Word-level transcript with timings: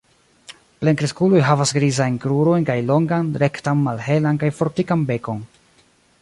Plenkreskuloj 0.85 1.41
havas 1.49 1.73
grizajn 1.79 2.17
krurojn 2.23 2.65
kaj 2.71 2.79
longan, 2.87 3.29
rektan, 3.45 3.85
malhelan 3.89 4.41
kaj 4.45 4.51
fortikan 4.63 5.07
bekon. 5.13 5.47